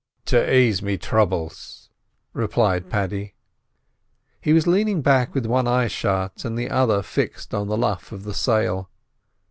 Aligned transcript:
"To 0.25 0.35
aise 0.49 0.81
me 0.81 0.97
thrubbles," 0.97 1.89
replied 2.33 2.89
Paddy. 2.89 3.35
He 4.41 4.51
was 4.51 4.65
leaning 4.65 5.03
back 5.03 5.35
with 5.35 5.45
one 5.45 5.67
eye 5.67 5.85
shut 5.89 6.43
and 6.43 6.57
the 6.57 6.71
other 6.71 7.03
fixed 7.03 7.53
on 7.53 7.67
the 7.67 7.77
luff 7.77 8.11
of 8.11 8.23
the 8.23 8.33
sail. 8.33 8.89